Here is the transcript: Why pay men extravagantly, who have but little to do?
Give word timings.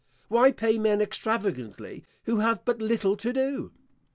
Why 0.29 0.51
pay 0.51 0.79
men 0.79 0.99
extravagantly, 0.99 2.03
who 2.23 2.37
have 2.37 2.65
but 2.65 2.81
little 2.81 3.15
to 3.17 3.31
do? 3.31 3.71